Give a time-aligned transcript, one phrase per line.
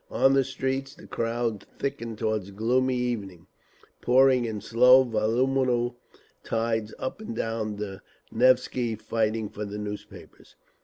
[0.09, 3.45] On the streets the crowds thickened toward gloomy evening,
[4.01, 5.95] pouring in slow voluble
[6.43, 8.01] tides up and down the
[8.31, 10.55] Nevsky, fighting for the newspapers….